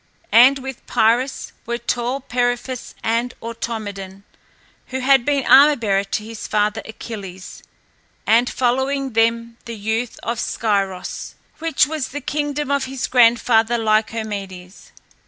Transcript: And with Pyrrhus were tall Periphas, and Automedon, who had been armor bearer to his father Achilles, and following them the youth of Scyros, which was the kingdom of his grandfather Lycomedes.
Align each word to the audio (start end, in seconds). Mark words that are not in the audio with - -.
And 0.31 0.57
with 0.57 0.83
Pyrrhus 0.87 1.51
were 1.67 1.77
tall 1.77 2.21
Periphas, 2.21 2.95
and 3.03 3.35
Automedon, 3.39 4.23
who 4.87 4.99
had 5.01 5.23
been 5.25 5.45
armor 5.45 5.75
bearer 5.75 6.03
to 6.05 6.23
his 6.25 6.47
father 6.47 6.81
Achilles, 6.85 7.61
and 8.25 8.49
following 8.49 9.13
them 9.13 9.57
the 9.65 9.75
youth 9.77 10.19
of 10.23 10.39
Scyros, 10.39 11.35
which 11.59 11.85
was 11.85 12.07
the 12.07 12.19
kingdom 12.21 12.71
of 12.71 12.85
his 12.85 13.05
grandfather 13.05 13.77
Lycomedes. 13.77 14.91